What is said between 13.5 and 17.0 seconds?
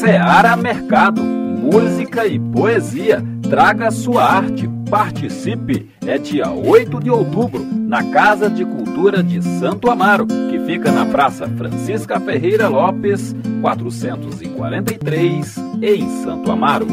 443, em Santo Amaro.